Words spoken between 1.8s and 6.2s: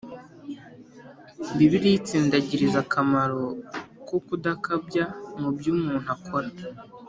itsindagiriza akamaro ko kudakabya mu byo umuntu